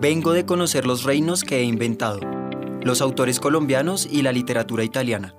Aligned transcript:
Vengo 0.00 0.32
de 0.32 0.46
conocer 0.46 0.86
los 0.86 1.02
reinos 1.02 1.42
que 1.42 1.56
he 1.56 1.64
inventado, 1.64 2.20
los 2.84 3.00
autores 3.00 3.40
colombianos 3.40 4.06
y 4.08 4.22
la 4.22 4.30
literatura 4.30 4.84
italiana. 4.84 5.34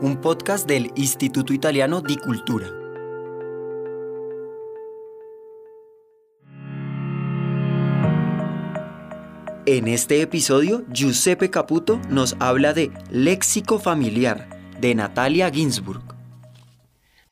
Un 0.00 0.20
podcast 0.20 0.68
del 0.68 0.92
Instituto 0.94 1.52
Italiano 1.52 2.00
di 2.00 2.16
Cultura. 2.16 2.68
En 9.66 9.88
este 9.88 10.22
episodio, 10.22 10.84
Giuseppe 10.92 11.50
Caputo 11.50 12.00
nos 12.08 12.36
habla 12.38 12.74
de 12.74 12.92
Léxico 13.10 13.80
Familiar, 13.80 14.48
de 14.80 14.94
Natalia 14.94 15.50
Ginsburg. 15.50 16.04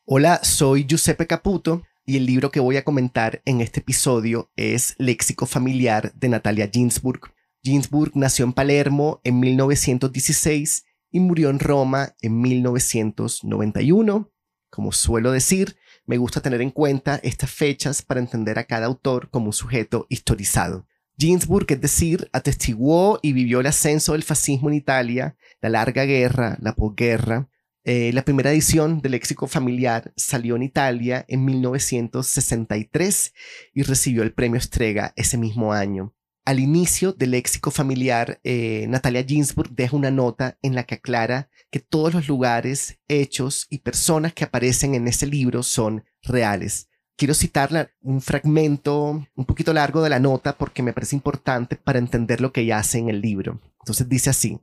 Hola, 0.04 0.40
soy 0.42 0.84
Giuseppe 0.84 1.28
Caputo 1.28 1.85
y 2.06 2.16
el 2.16 2.24
libro 2.24 2.52
que 2.52 2.60
voy 2.60 2.76
a 2.76 2.84
comentar 2.84 3.42
en 3.44 3.60
este 3.60 3.80
episodio 3.80 4.52
es 4.54 4.94
Léxico 4.98 5.44
Familiar 5.44 6.14
de 6.14 6.28
Natalia 6.28 6.70
Ginsburg. 6.72 7.34
Ginsburg 7.64 8.12
nació 8.14 8.44
en 8.44 8.52
Palermo 8.52 9.20
en 9.24 9.40
1916 9.40 10.84
y 11.10 11.18
murió 11.18 11.50
en 11.50 11.58
Roma 11.58 12.14
en 12.22 12.40
1991. 12.40 14.30
Como 14.70 14.92
suelo 14.92 15.32
decir, 15.32 15.76
me 16.06 16.16
gusta 16.16 16.40
tener 16.40 16.62
en 16.62 16.70
cuenta 16.70 17.18
estas 17.24 17.50
fechas 17.50 18.02
para 18.02 18.20
entender 18.20 18.60
a 18.60 18.64
cada 18.64 18.86
autor 18.86 19.28
como 19.30 19.46
un 19.46 19.52
sujeto 19.52 20.06
historizado. 20.08 20.86
Ginsburg, 21.18 21.66
es 21.70 21.80
decir, 21.80 22.28
atestiguó 22.32 23.18
y 23.20 23.32
vivió 23.32 23.58
el 23.58 23.66
ascenso 23.66 24.12
del 24.12 24.22
fascismo 24.22 24.68
en 24.68 24.76
Italia, 24.76 25.36
la 25.60 25.70
larga 25.70 26.04
guerra, 26.04 26.56
la 26.60 26.76
posguerra, 26.76 27.48
eh, 27.88 28.10
la 28.12 28.24
primera 28.24 28.50
edición 28.50 29.00
del 29.00 29.12
léxico 29.12 29.46
familiar 29.46 30.12
salió 30.16 30.56
en 30.56 30.64
Italia 30.64 31.24
en 31.28 31.44
1963 31.44 33.32
y 33.74 33.84
recibió 33.84 34.24
el 34.24 34.32
premio 34.32 34.58
Estrega 34.58 35.12
ese 35.14 35.38
mismo 35.38 35.72
año. 35.72 36.12
Al 36.44 36.58
inicio 36.58 37.12
del 37.12 37.30
léxico 37.30 37.70
familiar, 37.70 38.40
eh, 38.42 38.86
Natalia 38.88 39.22
Ginsburg 39.22 39.70
deja 39.70 39.94
una 39.94 40.10
nota 40.10 40.58
en 40.62 40.74
la 40.74 40.82
que 40.82 40.96
aclara 40.96 41.48
que 41.70 41.78
todos 41.78 42.12
los 42.12 42.26
lugares, 42.26 42.98
hechos 43.06 43.68
y 43.70 43.78
personas 43.78 44.32
que 44.32 44.42
aparecen 44.42 44.96
en 44.96 45.06
ese 45.06 45.28
libro 45.28 45.62
son 45.62 46.04
reales. 46.24 46.88
Quiero 47.16 47.34
citar 47.34 47.94
un 48.00 48.20
fragmento 48.20 49.24
un 49.36 49.44
poquito 49.44 49.72
largo 49.72 50.02
de 50.02 50.10
la 50.10 50.18
nota 50.18 50.58
porque 50.58 50.82
me 50.82 50.92
parece 50.92 51.14
importante 51.14 51.76
para 51.76 52.00
entender 52.00 52.40
lo 52.40 52.52
que 52.52 52.62
ella 52.62 52.80
hace 52.80 52.98
en 52.98 53.10
el 53.10 53.20
libro. 53.20 53.60
Entonces 53.78 54.08
dice 54.08 54.30
así, 54.30 54.58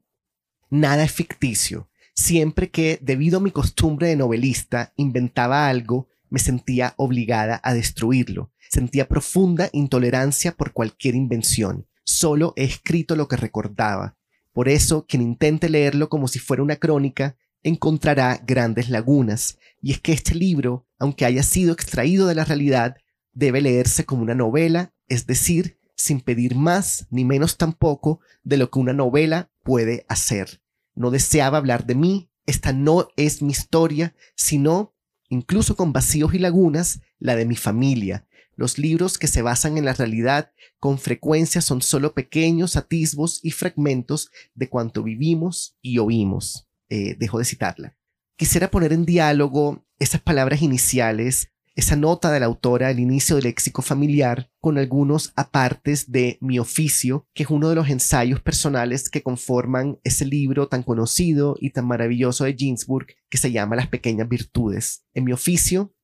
nada 0.69 1.05
es 1.05 1.11
ficticio 1.13 1.89
Siempre 2.15 2.69
que, 2.69 2.99
debido 3.01 3.39
a 3.39 3.41
mi 3.41 3.51
costumbre 3.51 4.07
de 4.07 4.15
novelista, 4.15 4.93
inventaba 4.97 5.67
algo, 5.67 6.09
me 6.29 6.39
sentía 6.39 6.93
obligada 6.97 7.59
a 7.63 7.73
destruirlo. 7.73 8.51
Sentía 8.69 9.07
profunda 9.07 9.69
intolerancia 9.73 10.51
por 10.51 10.73
cualquier 10.73 11.15
invención. 11.15 11.87
Solo 12.03 12.53
he 12.55 12.65
escrito 12.65 13.15
lo 13.15 13.27
que 13.27 13.35
recordaba. 13.35 14.15
Por 14.51 14.69
eso, 14.69 15.05
quien 15.07 15.23
intente 15.23 15.69
leerlo 15.69 16.09
como 16.09 16.27
si 16.27 16.37
fuera 16.37 16.61
una 16.61 16.75
crónica, 16.75 17.35
encontrará 17.63 18.39
grandes 18.45 18.89
lagunas. 18.89 19.57
Y 19.81 19.91
es 19.91 19.99
que 19.99 20.13
este 20.13 20.35
libro, 20.35 20.85
aunque 20.99 21.25
haya 21.25 21.41
sido 21.41 21.73
extraído 21.73 22.27
de 22.27 22.35
la 22.35 22.45
realidad, 22.45 22.97
debe 23.31 23.61
leerse 23.61 24.05
como 24.05 24.21
una 24.21 24.35
novela, 24.35 24.93
es 25.07 25.25
decir, 25.25 25.79
sin 25.95 26.21
pedir 26.21 26.55
más 26.55 27.07
ni 27.09 27.25
menos 27.25 27.57
tampoco 27.57 28.19
de 28.43 28.57
lo 28.57 28.69
que 28.69 28.79
una 28.79 28.93
novela 28.93 29.51
puede 29.63 30.05
hacer 30.07 30.62
no 30.95 31.11
deseaba 31.11 31.57
hablar 31.57 31.85
de 31.85 31.95
mí, 31.95 32.29
esta 32.45 32.73
no 32.73 33.07
es 33.15 33.41
mi 33.41 33.51
historia, 33.51 34.15
sino, 34.35 34.93
incluso 35.29 35.75
con 35.75 35.93
vacíos 35.93 36.33
y 36.33 36.39
lagunas, 36.39 37.01
la 37.19 37.35
de 37.35 37.45
mi 37.45 37.55
familia. 37.55 38.27
Los 38.55 38.77
libros 38.77 39.17
que 39.17 39.27
se 39.27 39.41
basan 39.41 39.77
en 39.77 39.85
la 39.85 39.93
realidad 39.93 40.51
con 40.79 40.99
frecuencia 40.99 41.61
son 41.61 41.81
solo 41.81 42.13
pequeños 42.13 42.75
atisbos 42.75 43.39
y 43.43 43.51
fragmentos 43.51 44.29
de 44.53 44.69
cuanto 44.69 45.01
vivimos 45.03 45.77
y 45.81 45.97
oímos. 45.97 46.67
Eh, 46.89 47.15
dejo 47.17 47.39
de 47.39 47.45
citarla. 47.45 47.97
Quisiera 48.35 48.69
poner 48.69 48.93
en 48.93 49.05
diálogo 49.05 49.85
esas 49.97 50.21
palabras 50.21 50.61
iniciales 50.61 51.52
esa 51.75 51.95
nota 51.95 52.31
de 52.31 52.39
la 52.39 52.45
autora 52.45 52.89
al 52.89 52.99
inicio 52.99 53.35
del 53.35 53.45
léxico 53.45 53.81
familiar 53.81 54.51
con 54.59 54.77
algunos 54.77 55.33
apartes 55.35 56.11
de 56.11 56.37
Mi 56.39 56.59
oficio, 56.59 57.27
que 57.33 57.43
es 57.43 57.49
uno 57.49 57.69
de 57.69 57.75
los 57.75 57.89
ensayos 57.89 58.41
personales 58.41 59.09
que 59.09 59.23
conforman 59.23 59.99
ese 60.03 60.25
libro 60.25 60.67
tan 60.67 60.83
conocido 60.83 61.55
y 61.59 61.71
tan 61.71 61.87
maravilloso 61.87 62.43
de 62.43 62.53
Ginsburg 62.53 63.07
que 63.29 63.39
se 63.39 63.51
llama 63.51 63.75
Las 63.75 63.87
pequeñas 63.87 64.29
virtudes. 64.29 65.03
En 65.13 65.23
Mi 65.23 65.33
oficio, 65.33 65.95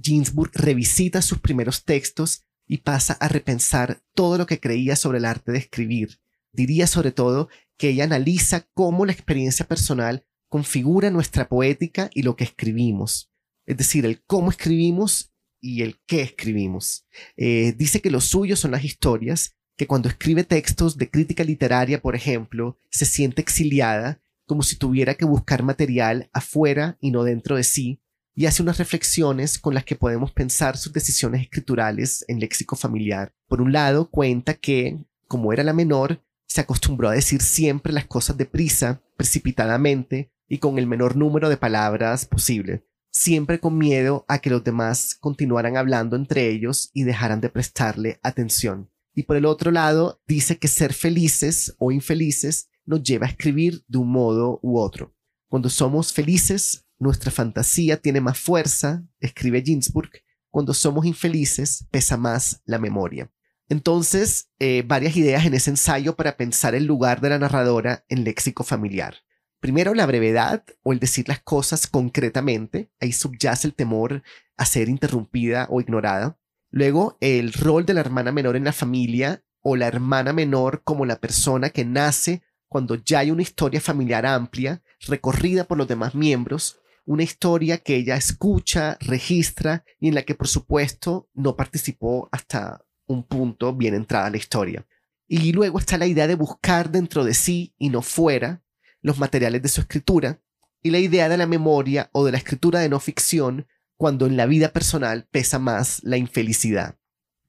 Ginsburg 0.00 0.52
revisita 0.54 1.20
sus 1.20 1.40
primeros 1.40 1.84
textos 1.84 2.44
y 2.66 2.78
pasa 2.78 3.12
a 3.14 3.28
repensar 3.28 4.02
todo 4.14 4.38
lo 4.38 4.46
que 4.46 4.60
creía 4.60 4.96
sobre 4.96 5.18
el 5.18 5.26
arte 5.26 5.52
de 5.52 5.58
escribir. 5.58 6.20
Diría 6.52 6.86
sobre 6.86 7.12
todo 7.12 7.48
que 7.76 7.90
ella 7.90 8.04
analiza 8.04 8.66
cómo 8.72 9.04
la 9.04 9.12
experiencia 9.12 9.66
personal 9.66 10.24
configura 10.48 11.10
nuestra 11.10 11.48
poética 11.48 12.08
y 12.14 12.22
lo 12.22 12.36
que 12.36 12.44
escribimos 12.44 13.31
es 13.66 13.76
decir, 13.76 14.06
el 14.06 14.22
cómo 14.24 14.50
escribimos 14.50 15.32
y 15.60 15.82
el 15.82 16.00
qué 16.06 16.22
escribimos. 16.22 17.06
Eh, 17.36 17.74
dice 17.76 18.00
que 18.00 18.10
lo 18.10 18.20
suyo 18.20 18.56
son 18.56 18.72
las 18.72 18.84
historias, 18.84 19.56
que 19.76 19.86
cuando 19.86 20.08
escribe 20.08 20.44
textos 20.44 20.98
de 20.98 21.10
crítica 21.10 21.44
literaria, 21.44 22.02
por 22.02 22.14
ejemplo, 22.14 22.78
se 22.90 23.06
siente 23.06 23.40
exiliada, 23.40 24.20
como 24.46 24.62
si 24.62 24.76
tuviera 24.76 25.14
que 25.14 25.24
buscar 25.24 25.62
material 25.62 26.28
afuera 26.32 26.98
y 27.00 27.10
no 27.10 27.24
dentro 27.24 27.56
de 27.56 27.64
sí, 27.64 28.02
y 28.34 28.46
hace 28.46 28.62
unas 28.62 28.78
reflexiones 28.78 29.58
con 29.58 29.74
las 29.74 29.84
que 29.84 29.94
podemos 29.94 30.32
pensar 30.32 30.76
sus 30.76 30.92
decisiones 30.92 31.42
escriturales 31.42 32.24
en 32.28 32.40
léxico 32.40 32.76
familiar. 32.76 33.32
Por 33.46 33.60
un 33.60 33.72
lado, 33.72 34.10
cuenta 34.10 34.54
que, 34.54 35.04
como 35.28 35.52
era 35.52 35.62
la 35.62 35.72
menor, 35.72 36.22
se 36.46 36.60
acostumbró 36.60 37.08
a 37.08 37.14
decir 37.14 37.40
siempre 37.40 37.92
las 37.92 38.06
cosas 38.06 38.36
deprisa, 38.36 39.02
precipitadamente 39.16 40.32
y 40.48 40.58
con 40.58 40.78
el 40.78 40.86
menor 40.86 41.16
número 41.16 41.48
de 41.48 41.56
palabras 41.56 42.26
posible 42.26 42.84
siempre 43.12 43.60
con 43.60 43.78
miedo 43.78 44.24
a 44.26 44.38
que 44.38 44.50
los 44.50 44.64
demás 44.64 45.14
continuaran 45.20 45.76
hablando 45.76 46.16
entre 46.16 46.48
ellos 46.48 46.90
y 46.92 47.04
dejaran 47.04 47.40
de 47.40 47.50
prestarle 47.50 48.18
atención. 48.22 48.90
Y 49.14 49.24
por 49.24 49.36
el 49.36 49.44
otro 49.44 49.70
lado, 49.70 50.22
dice 50.26 50.58
que 50.58 50.68
ser 50.68 50.94
felices 50.94 51.76
o 51.78 51.92
infelices 51.92 52.70
nos 52.86 53.02
lleva 53.02 53.26
a 53.26 53.30
escribir 53.30 53.84
de 53.86 53.98
un 53.98 54.10
modo 54.10 54.58
u 54.62 54.78
otro. 54.78 55.14
Cuando 55.48 55.68
somos 55.68 56.12
felices, 56.12 56.86
nuestra 56.98 57.30
fantasía 57.30 57.98
tiene 57.98 58.20
más 58.20 58.38
fuerza, 58.38 59.04
escribe 59.20 59.62
Ginsburg. 59.62 60.10
Cuando 60.50 60.72
somos 60.72 61.04
infelices, 61.04 61.86
pesa 61.90 62.16
más 62.16 62.62
la 62.64 62.78
memoria. 62.78 63.30
Entonces, 63.68 64.50
eh, 64.58 64.82
varias 64.86 65.16
ideas 65.16 65.44
en 65.44 65.54
ese 65.54 65.70
ensayo 65.70 66.16
para 66.16 66.36
pensar 66.36 66.74
el 66.74 66.86
lugar 66.86 67.20
de 67.20 67.30
la 67.30 67.38
narradora 67.38 68.04
en 68.08 68.24
léxico 68.24 68.64
familiar. 68.64 69.16
Primero, 69.62 69.94
la 69.94 70.06
brevedad 70.06 70.64
o 70.82 70.92
el 70.92 70.98
decir 70.98 71.28
las 71.28 71.40
cosas 71.40 71.86
concretamente. 71.86 72.90
Ahí 73.00 73.12
subyace 73.12 73.68
el 73.68 73.74
temor 73.74 74.24
a 74.56 74.66
ser 74.66 74.88
interrumpida 74.88 75.68
o 75.70 75.80
ignorada. 75.80 76.36
Luego, 76.72 77.16
el 77.20 77.52
rol 77.52 77.86
de 77.86 77.94
la 77.94 78.00
hermana 78.00 78.32
menor 78.32 78.56
en 78.56 78.64
la 78.64 78.72
familia 78.72 79.44
o 79.60 79.76
la 79.76 79.86
hermana 79.86 80.32
menor 80.32 80.82
como 80.82 81.06
la 81.06 81.20
persona 81.20 81.70
que 81.70 81.84
nace 81.84 82.42
cuando 82.66 82.96
ya 82.96 83.20
hay 83.20 83.30
una 83.30 83.42
historia 83.42 83.80
familiar 83.80 84.26
amplia, 84.26 84.82
recorrida 85.06 85.62
por 85.62 85.78
los 85.78 85.86
demás 85.86 86.16
miembros, 86.16 86.80
una 87.04 87.22
historia 87.22 87.78
que 87.78 87.94
ella 87.94 88.16
escucha, 88.16 88.98
registra 88.98 89.84
y 90.00 90.08
en 90.08 90.16
la 90.16 90.22
que 90.22 90.34
por 90.34 90.48
supuesto 90.48 91.30
no 91.34 91.54
participó 91.54 92.28
hasta 92.32 92.84
un 93.06 93.22
punto 93.22 93.72
bien 93.72 93.94
entrada 93.94 94.28
la 94.28 94.38
historia. 94.38 94.84
Y 95.28 95.52
luego 95.52 95.78
está 95.78 95.98
la 95.98 96.06
idea 96.06 96.26
de 96.26 96.34
buscar 96.34 96.90
dentro 96.90 97.22
de 97.22 97.34
sí 97.34 97.76
y 97.78 97.90
no 97.90 98.02
fuera, 98.02 98.64
los 99.02 99.18
materiales 99.18 99.62
de 99.62 99.68
su 99.68 99.82
escritura 99.82 100.40
y 100.82 100.90
la 100.90 100.98
idea 100.98 101.28
de 101.28 101.36
la 101.36 101.46
memoria 101.46 102.08
o 102.12 102.24
de 102.24 102.32
la 102.32 102.38
escritura 102.38 102.80
de 102.80 102.88
no 102.88 103.00
ficción 103.00 103.66
cuando 103.96 104.26
en 104.26 104.36
la 104.36 104.46
vida 104.46 104.72
personal 104.72 105.28
pesa 105.30 105.58
más 105.58 106.00
la 106.02 106.16
infelicidad. 106.16 106.96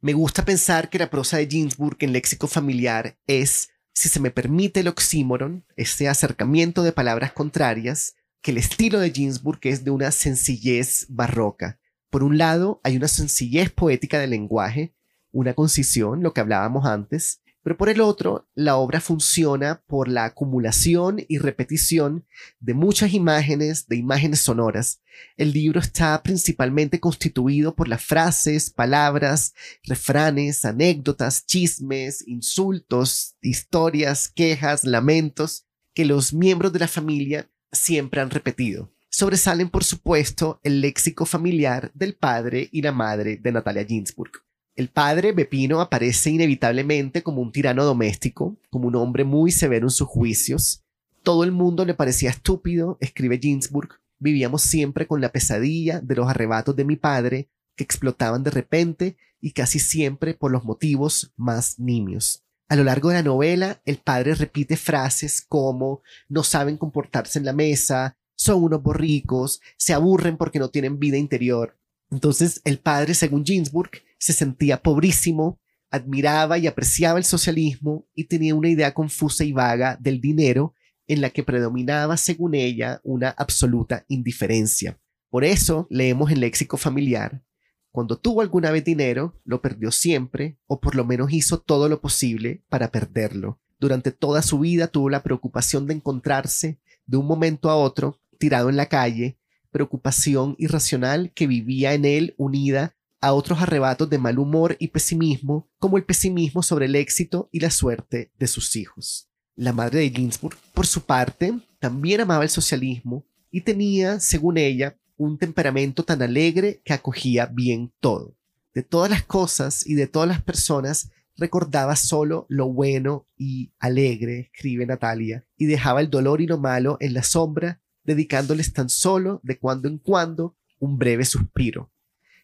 Me 0.02 0.14
gusta 0.14 0.44
pensar 0.44 0.90
que 0.90 1.00
la 1.00 1.10
prosa 1.10 1.38
de 1.38 1.48
Ginsburg 1.48 1.98
en 2.02 2.12
léxico 2.12 2.48
familiar 2.48 3.18
es, 3.26 3.70
si 3.94 4.10
se 4.10 4.20
me 4.20 4.32
permite 4.32 4.82
el 4.82 4.90
oxímoron, 4.90 5.66
ese 5.78 6.10
acercamiento 6.10 6.84
de 6.84 6.92
palabras 6.92 7.32
contrarias, 7.32 8.16
que 8.42 8.52
el 8.52 8.58
estilo 8.58 9.00
de 9.00 9.12
Ginsburg 9.12 9.60
es 9.64 9.86
de 9.86 9.92
una 9.92 10.12
sencillez 10.12 11.06
barroca. 11.08 11.80
Por 12.10 12.24
un 12.24 12.38
lado, 12.38 12.82
hay 12.84 12.98
una 12.98 13.08
sencillez 13.08 13.72
poética 13.72 14.20
del 14.20 14.32
lenguaje, 14.32 14.94
una 15.32 15.54
concisión, 15.54 16.22
lo 16.22 16.34
que 16.34 16.42
hablábamos 16.42 16.86
antes, 16.86 17.42
pero 17.64 17.78
por 17.78 17.88
el 17.88 18.02
otro, 18.02 18.50
la 18.54 18.76
obra 18.76 19.00
funciona 19.00 19.82
por 19.88 20.10
la 20.10 20.26
acumulación 20.26 21.24
y 21.30 21.38
repetición 21.38 22.26
de 22.60 22.74
muchas 22.74 23.14
imágenes, 23.14 23.88
de 23.88 23.96
imágenes 23.96 24.42
sonoras. 24.42 25.02
El 25.38 25.54
libro 25.54 25.80
está 25.80 26.22
principalmente 26.24 27.00
constituido 27.00 27.74
por 27.74 27.88
las 27.88 28.04
frases, 28.04 28.70
palabras, 28.70 29.54
refranes, 29.84 30.66
anécdotas, 30.66 31.46
chismes, 31.46 32.28
insultos, 32.28 33.36
historias, 33.42 34.28
quejas, 34.28 34.84
lamentos 34.84 35.66
que 35.94 36.04
los 36.04 36.34
miembros 36.34 36.74
de 36.74 36.80
la 36.80 36.88
familia 36.88 37.50
siempre 37.72 38.20
han 38.20 38.30
repetido. 38.30 38.92
Sobresalen, 39.10 39.70
por 39.70 39.84
supuesto, 39.84 40.60
el 40.64 40.82
léxico 40.82 41.26
familiar 41.26 41.92
del 41.94 42.16
padre 42.16 42.68
y 42.72 42.82
la 42.82 42.92
madre 42.92 43.38
de 43.38 43.52
Natalia 43.52 43.86
Ginsburg. 43.86 44.44
El 44.76 44.90
padre 44.90 45.34
Pepino 45.34 45.82
aparece 45.82 46.32
inevitablemente 46.32 47.22
como 47.22 47.44
un 47.44 47.52
tirano 47.52 47.86
doméstico, 47.86 48.58
como 48.72 48.88
un 48.88 48.96
hombre 48.96 49.24
muy 49.24 49.52
severo 49.52 49.86
en 49.86 49.92
sus 49.92 50.08
juicios. 50.08 50.84
Todo 51.22 51.44
el 51.44 51.52
mundo 51.52 51.86
le 51.86 51.94
parecía 51.94 52.32
estúpido, 52.32 52.98
escribe 53.00 53.38
Ginsburg. 53.38 54.00
Vivíamos 54.18 54.64
siempre 54.64 55.06
con 55.06 55.22
la 55.22 55.32
pesadilla 55.32 56.02
de 56.02 56.16
los 56.16 56.28
arrebatos 56.28 56.76
de 56.76 56.86
mi 56.86 56.96
padre, 56.96 57.50
que 57.76 57.84
explotaban 57.84 58.42
de 58.42 58.50
repente 58.50 59.16
y 59.40 59.52
casi 59.52 59.78
siempre 59.78 60.34
por 60.34 60.52
los 60.52 60.64
motivos 60.64 61.34
más 61.36 61.78
nimios. 61.78 62.44
A 62.68 62.76
lo 62.76 62.84
largo 62.84 63.10
de 63.10 63.16
la 63.16 63.24
novela, 63.24 63.80
el 63.86 63.98
padre 63.98 64.34
repite 64.34 64.76
frases 64.76 65.46
como 65.48 66.02
no 66.30 66.44
saben 66.44 66.78
comportarse 66.78 67.38
en 67.38 67.46
la 67.46 67.54
mesa, 67.54 68.18
son 68.36 68.64
unos 68.64 68.82
borricos, 68.82 69.62
se 69.78 69.94
aburren 69.94 70.38
porque 70.38 70.58
no 70.58 70.72
tienen 70.72 70.98
vida 70.98 71.18
interior. 71.18 71.78
Entonces 72.10 72.62
el 72.64 72.80
padre, 72.80 73.14
según 73.14 73.46
Ginsburg, 73.46 73.92
se 74.24 74.32
sentía 74.32 74.82
pobrísimo, 74.82 75.60
admiraba 75.92 76.58
y 76.58 76.66
apreciaba 76.68 77.20
el 77.20 77.26
socialismo 77.26 78.08
y 78.16 78.24
tenía 78.24 78.56
una 78.56 78.70
idea 78.70 78.94
confusa 78.94 79.44
y 79.44 79.52
vaga 79.52 79.98
del 80.00 80.22
dinero 80.22 80.74
en 81.08 81.20
la 81.20 81.30
que 81.30 81.44
predominaba, 81.44 82.16
según 82.16 82.56
ella, 82.56 83.02
una 83.04 83.32
absoluta 83.32 84.06
indiferencia. 84.08 84.98
Por 85.30 85.44
eso 85.44 85.88
leemos 85.90 86.32
en 86.32 86.40
léxico 86.40 86.78
familiar, 86.78 87.44
cuando 87.92 88.18
tuvo 88.18 88.40
alguna 88.40 88.72
vez 88.72 88.86
dinero, 88.86 89.42
lo 89.44 89.62
perdió 89.62 89.92
siempre, 89.92 90.58
o 90.68 90.80
por 90.80 90.96
lo 90.96 91.04
menos 91.04 91.34
hizo 91.34 91.60
todo 91.60 91.90
lo 91.90 92.00
posible 92.00 92.64
para 92.70 92.88
perderlo. 92.90 93.60
Durante 93.78 94.14
toda 94.14 94.42
su 94.42 94.60
vida 94.60 94.88
tuvo 94.88 95.10
la 95.10 95.22
preocupación 95.22 95.86
de 95.86 95.96
encontrarse, 95.96 96.80
de 97.06 97.18
un 97.18 97.28
momento 97.28 97.70
a 97.70 97.76
otro, 97.76 98.22
tirado 98.40 98.70
en 98.70 98.78
la 98.78 98.86
calle, 98.86 99.38
preocupación 99.70 100.56
irracional 100.58 101.34
que 101.36 101.46
vivía 101.46 101.94
en 101.94 102.06
él 102.06 102.36
unida 102.38 102.96
a 103.24 103.32
otros 103.32 103.62
arrebatos 103.62 104.10
de 104.10 104.18
mal 104.18 104.38
humor 104.38 104.76
y 104.80 104.90
pesimismo, 104.90 105.70
como 105.80 105.96
el 105.96 106.04
pesimismo 106.04 106.62
sobre 106.62 106.88
el 106.88 106.96
éxito 106.96 107.48
y 107.54 107.62
la 107.62 107.72
suerte 107.72 108.34
de 108.38 108.48
sus 108.48 108.76
hijos. 108.76 109.30
La 109.56 109.72
madre 109.72 110.02
de 110.02 110.10
Ginsburg, 110.10 110.58
por 110.74 110.86
su 110.86 111.06
parte, 111.06 111.58
también 111.80 112.20
amaba 112.20 112.44
el 112.44 112.50
socialismo 112.50 113.26
y 113.50 113.62
tenía, 113.62 114.20
según 114.20 114.58
ella, 114.58 114.98
un 115.16 115.38
temperamento 115.38 116.04
tan 116.04 116.22
alegre 116.22 116.82
que 116.84 116.92
acogía 116.92 117.46
bien 117.46 117.94
todo. 118.02 118.36
De 118.74 118.84
todas 118.84 119.10
las 119.10 119.24
cosas 119.24 119.88
y 119.88 119.94
de 119.94 120.08
todas 120.08 120.28
las 120.28 120.42
personas 120.42 121.10
recordaba 121.38 121.96
solo 121.96 122.46
lo 122.50 122.74
bueno 122.74 123.30
y 123.38 123.72
alegre, 123.80 124.52
escribe 124.54 124.86
Natalia, 124.86 125.48
y 125.56 125.66
dejaba 125.66 126.02
el 126.02 126.10
dolor 126.10 126.42
y 126.42 126.48
lo 126.48 126.58
malo 126.58 126.98
en 127.00 127.14
la 127.14 127.24
sombra, 127.24 127.82
dedicándoles 128.04 128.74
tan 128.74 128.90
solo 128.90 129.40
de 129.44 129.58
cuando 129.58 129.88
en 129.88 129.98
cuando 129.98 130.58
un 130.78 130.98
breve 130.98 131.24
suspiro. 131.24 131.93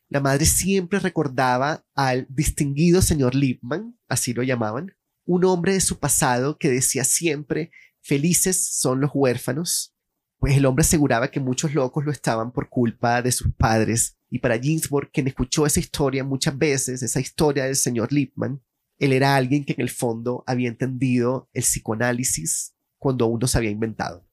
La 0.09 0.19
madre 0.19 0.45
siempre 0.45 0.99
recordaba 0.99 1.85
al 1.93 2.25
distinguido 2.29 3.01
señor 3.03 3.35
Lippmann, 3.35 3.97
así 4.07 4.33
lo 4.33 4.41
llamaban, 4.41 4.95
un 5.25 5.45
hombre 5.45 5.73
de 5.73 5.81
su 5.81 5.99
pasado 5.99 6.57
que 6.57 6.69
decía 6.69 7.03
siempre 7.03 7.71
felices 8.01 8.79
son 8.79 9.01
los 9.01 9.11
huérfanos, 9.13 9.95
pues 10.39 10.57
el 10.57 10.65
hombre 10.65 10.81
aseguraba 10.81 11.29
que 11.29 11.39
muchos 11.39 11.75
locos 11.75 12.05
lo 12.05 12.11
estaban 12.11 12.51
por 12.51 12.69
culpa 12.69 13.21
de 13.21 13.31
sus 13.31 13.53
padres, 13.53 14.17
y 14.31 14.39
para 14.39 14.57
Ginsburg, 14.57 15.11
quien 15.11 15.27
escuchó 15.27 15.67
esa 15.67 15.79
historia 15.79 16.23
muchas 16.23 16.57
veces, 16.57 17.03
esa 17.03 17.19
historia 17.19 17.65
del 17.65 17.75
señor 17.75 18.11
Lippmann, 18.11 18.63
él 18.97 19.13
era 19.13 19.35
alguien 19.35 19.63
que 19.63 19.73
en 19.73 19.81
el 19.81 19.89
fondo 19.89 20.43
había 20.47 20.69
entendido 20.69 21.49
el 21.53 21.61
psicoanálisis 21.61 22.73
cuando 22.97 23.25
aún 23.25 23.39
no 23.39 23.47
se 23.47 23.57
había 23.59 23.69
inventado. 23.69 24.27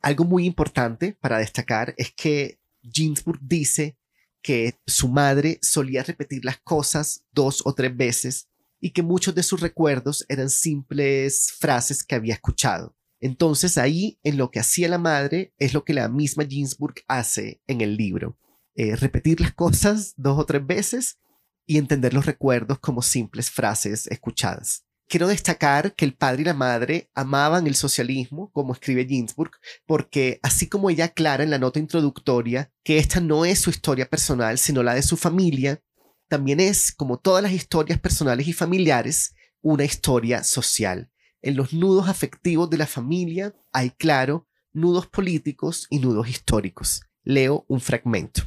Algo 0.00 0.24
muy 0.24 0.44
importante 0.44 1.16
para 1.20 1.38
destacar 1.38 1.94
es 1.96 2.12
que 2.12 2.60
Ginsburg 2.82 3.40
dice 3.40 3.96
que 4.42 4.78
su 4.86 5.08
madre 5.08 5.58
solía 5.62 6.02
repetir 6.02 6.44
las 6.44 6.58
cosas 6.60 7.24
dos 7.32 7.62
o 7.64 7.74
tres 7.74 7.96
veces 7.96 8.48
y 8.80 8.90
que 8.90 9.02
muchos 9.02 9.34
de 9.34 9.42
sus 9.42 9.60
recuerdos 9.60 10.26
eran 10.28 10.50
simples 10.50 11.52
frases 11.58 12.02
que 12.02 12.16
había 12.16 12.34
escuchado. 12.34 12.96
Entonces 13.20 13.78
ahí 13.78 14.18
en 14.24 14.36
lo 14.36 14.50
que 14.50 14.58
hacía 14.58 14.88
la 14.88 14.98
madre 14.98 15.54
es 15.58 15.72
lo 15.72 15.84
que 15.84 15.94
la 15.94 16.08
misma 16.08 16.44
Ginsburg 16.44 16.96
hace 17.06 17.62
en 17.68 17.80
el 17.80 17.96
libro. 17.96 18.36
Eh, 18.74 18.96
repetir 18.96 19.40
las 19.40 19.54
cosas 19.54 20.14
dos 20.16 20.38
o 20.38 20.44
tres 20.44 20.66
veces 20.66 21.18
y 21.64 21.78
entender 21.78 22.14
los 22.14 22.26
recuerdos 22.26 22.80
como 22.80 23.00
simples 23.00 23.50
frases 23.50 24.08
escuchadas. 24.08 24.84
Quiero 25.08 25.28
destacar 25.28 25.94
que 25.94 26.04
el 26.04 26.14
padre 26.14 26.42
y 26.42 26.44
la 26.46 26.54
madre 26.54 27.10
amaban 27.14 27.66
el 27.66 27.74
socialismo, 27.74 28.50
como 28.52 28.72
escribe 28.72 29.06
Ginsburg, 29.06 29.52
porque 29.86 30.40
así 30.42 30.68
como 30.68 30.88
ella 30.88 31.06
aclara 31.06 31.44
en 31.44 31.50
la 31.50 31.58
nota 31.58 31.78
introductoria 31.78 32.72
que 32.82 32.98
esta 32.98 33.20
no 33.20 33.44
es 33.44 33.60
su 33.60 33.70
historia 33.70 34.08
personal, 34.08 34.58
sino 34.58 34.82
la 34.82 34.94
de 34.94 35.02
su 35.02 35.16
familia, 35.16 35.82
también 36.28 36.60
es, 36.60 36.92
como 36.92 37.18
todas 37.18 37.42
las 37.42 37.52
historias 37.52 38.00
personales 38.00 38.48
y 38.48 38.54
familiares, 38.54 39.34
una 39.60 39.84
historia 39.84 40.42
social. 40.44 41.10
En 41.42 41.56
los 41.56 41.74
nudos 41.74 42.08
afectivos 42.08 42.70
de 42.70 42.78
la 42.78 42.86
familia 42.86 43.54
hay, 43.70 43.90
claro, 43.90 44.48
nudos 44.72 45.08
políticos 45.08 45.86
y 45.90 45.98
nudos 45.98 46.28
históricos. 46.28 47.02
Leo 47.22 47.66
un 47.68 47.82
fragmento. 47.82 48.44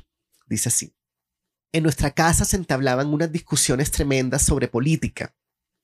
Dice 0.47 0.69
así. 0.69 0.95
En 1.71 1.83
nuestra 1.83 2.09
casa 2.09 2.43
se 2.43 2.55
entablaban 2.55 3.13
unas 3.13 3.31
discusiones 3.31 3.91
tremendas 3.91 4.41
sobre 4.41 4.67
política 4.67 5.34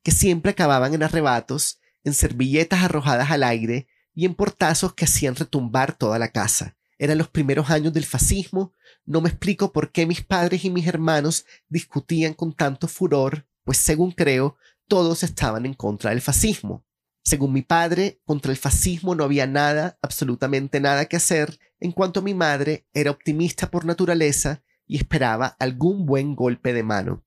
que 0.04 0.12
siempre 0.12 0.52
acababan 0.52 0.94
en 0.94 1.04
arrebatos, 1.04 1.80
en 2.04 2.14
servilletas 2.14 2.84
arrojadas 2.84 3.32
al 3.32 3.44
aire 3.44 3.88
y 4.14 4.26
en 4.26 4.36
portazos 4.36 4.94
que 4.94 5.06
hacían 5.06 5.36
retumbar 5.36 5.94
toda 5.94 6.20
la 6.20 6.30
casa. 6.30 6.76
Eran 6.98 7.18
los 7.18 7.30
primeros 7.30 7.70
años 7.70 7.94
del 7.94 8.06
fascismo, 8.06 8.74
no 9.06 9.22
me 9.22 9.30
explico 9.30 9.72
por 9.72 9.92
qué 9.92 10.06
mis 10.06 10.24
padres 10.24 10.66
y 10.66 10.70
mis 10.70 10.88
hermanos 10.88 11.46
discutían 11.68 12.34
con 12.34 12.54
tanto 12.54 12.88
furor, 12.88 13.48
pues 13.64 13.78
según 13.78 14.12
creo, 14.12 14.56
todos 14.88 15.24
estaban 15.24 15.66
en 15.66 15.74
contra 15.74 16.12
del 16.12 16.22
fascismo. 16.22 16.86
Según 17.24 17.54
mi 17.54 17.62
padre, 17.62 18.20
contra 18.26 18.52
el 18.52 18.58
fascismo 18.58 19.16
no 19.16 19.24
había 19.24 19.48
nada, 19.48 19.98
absolutamente 20.02 20.80
nada 20.80 21.06
que 21.06 21.18
hacer, 21.18 21.60
en 21.80 21.92
cuanto 21.92 22.22
mi 22.22 22.34
madre 22.34 22.88
era 22.94 23.12
optimista 23.12 23.70
por 23.72 23.86
naturaleza 23.86 24.64
y 24.86 24.98
esperaba 24.98 25.56
algún 25.60 26.06
buen 26.06 26.36
golpe 26.36 26.74
de 26.74 26.84
mano 26.84 27.24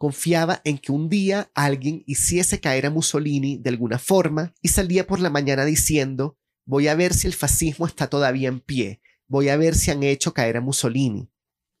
confiaba 0.00 0.62
en 0.64 0.78
que 0.78 0.92
un 0.92 1.10
día 1.10 1.50
alguien 1.54 2.02
hiciese 2.06 2.58
caer 2.58 2.86
a 2.86 2.90
Mussolini 2.90 3.58
de 3.58 3.68
alguna 3.68 3.98
forma 3.98 4.54
y 4.62 4.68
salía 4.68 5.06
por 5.06 5.20
la 5.20 5.28
mañana 5.28 5.66
diciendo 5.66 6.38
voy 6.64 6.88
a 6.88 6.94
ver 6.94 7.12
si 7.12 7.26
el 7.26 7.34
fascismo 7.34 7.86
está 7.86 8.06
todavía 8.06 8.48
en 8.48 8.60
pie, 8.60 9.02
voy 9.28 9.50
a 9.50 9.58
ver 9.58 9.74
si 9.74 9.90
han 9.90 10.02
hecho 10.02 10.32
caer 10.32 10.56
a 10.56 10.62
Mussolini. 10.62 11.30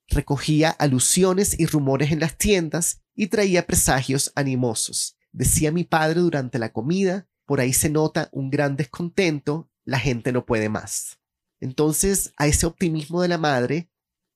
Recogía 0.06 0.68
alusiones 0.68 1.58
y 1.58 1.64
rumores 1.64 2.12
en 2.12 2.20
las 2.20 2.36
tiendas 2.36 3.00
y 3.14 3.28
traía 3.28 3.66
presagios 3.66 4.32
animosos. 4.34 5.16
Decía 5.32 5.72
mi 5.72 5.84
padre 5.84 6.20
durante 6.20 6.58
la 6.58 6.74
comida, 6.74 7.26
por 7.46 7.58
ahí 7.58 7.72
se 7.72 7.88
nota 7.88 8.28
un 8.32 8.50
gran 8.50 8.76
descontento, 8.76 9.70
la 9.86 9.98
gente 9.98 10.30
no 10.30 10.44
puede 10.44 10.68
más. 10.68 11.18
Entonces, 11.58 12.34
a 12.36 12.46
ese 12.46 12.66
optimismo 12.66 13.22
de 13.22 13.28
la 13.28 13.38
madre 13.38 13.90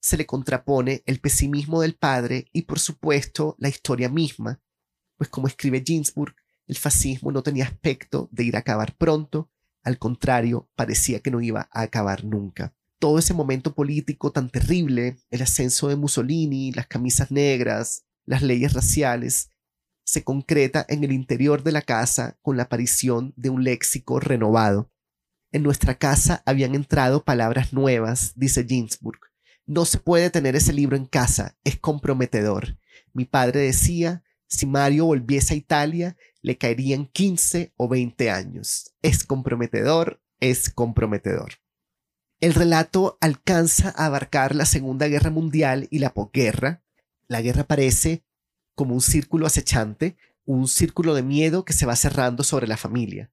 se 0.05 0.17
le 0.17 0.27
contrapone 0.27 1.01
el 1.07 1.19
pesimismo 1.19 1.81
del 1.81 1.95
padre 1.95 2.45
y 2.53 2.61
por 2.61 2.77
supuesto 2.77 3.55
la 3.57 3.69
historia 3.69 4.07
misma, 4.07 4.61
pues 5.17 5.31
como 5.31 5.47
escribe 5.47 5.83
Ginsburg, 5.83 6.35
el 6.67 6.77
fascismo 6.77 7.31
no 7.31 7.41
tenía 7.41 7.65
aspecto 7.65 8.29
de 8.31 8.43
ir 8.43 8.55
a 8.55 8.59
acabar 8.59 8.95
pronto, 8.97 9.49
al 9.81 9.97
contrario, 9.97 10.69
parecía 10.75 11.21
que 11.21 11.31
no 11.31 11.41
iba 11.41 11.69
a 11.71 11.81
acabar 11.81 12.23
nunca. 12.23 12.75
Todo 12.99 13.17
ese 13.17 13.33
momento 13.33 13.73
político 13.73 14.31
tan 14.31 14.51
terrible, 14.51 15.17
el 15.31 15.41
ascenso 15.41 15.87
de 15.87 15.95
Mussolini, 15.95 16.71
las 16.71 16.85
camisas 16.85 17.31
negras, 17.31 18.05
las 18.25 18.43
leyes 18.43 18.73
raciales, 18.73 19.49
se 20.03 20.23
concreta 20.23 20.85
en 20.87 21.03
el 21.03 21.13
interior 21.13 21.63
de 21.63 21.71
la 21.71 21.81
casa 21.81 22.37
con 22.43 22.57
la 22.57 22.63
aparición 22.63 23.33
de 23.37 23.49
un 23.49 23.63
léxico 23.63 24.19
renovado. 24.19 24.91
En 25.51 25.63
nuestra 25.63 25.95
casa 25.95 26.43
habían 26.45 26.75
entrado 26.75 27.23
palabras 27.23 27.73
nuevas, 27.73 28.33
dice 28.35 28.65
Ginsburg, 28.65 29.19
no 29.65 29.85
se 29.85 29.99
puede 29.99 30.29
tener 30.29 30.55
ese 30.55 30.73
libro 30.73 30.95
en 30.95 31.05
casa, 31.05 31.57
es 31.63 31.77
comprometedor. 31.77 32.77
Mi 33.13 33.25
padre 33.25 33.61
decía, 33.61 34.23
si 34.47 34.65
Mario 34.65 35.05
volviese 35.05 35.53
a 35.53 35.57
Italia, 35.57 36.17
le 36.41 36.57
caerían 36.57 37.07
15 37.07 37.73
o 37.77 37.87
20 37.87 38.29
años. 38.29 38.93
Es 39.01 39.23
comprometedor, 39.23 40.21
es 40.39 40.69
comprometedor. 40.69 41.53
El 42.39 42.53
relato 42.53 43.17
alcanza 43.21 43.93
a 43.95 44.05
abarcar 44.05 44.53
la 44.55 44.65
Segunda 44.65 45.07
Guerra 45.07 45.31
Mundial 45.31 45.87
y 45.89 45.99
la 45.99 46.13
posguerra. 46.13 46.83
La 47.27 47.41
guerra 47.41 47.63
parece 47.63 48.23
como 48.75 48.93
un 48.93 49.01
círculo 49.01 49.47
acechante, 49.47 50.17
un 50.45 50.67
círculo 50.67 51.15
de 51.15 51.23
miedo 51.23 51.65
que 51.65 51.73
se 51.73 51.85
va 51.85 51.95
cerrando 51.95 52.43
sobre 52.43 52.67
la 52.67 52.77
familia. 52.77 53.31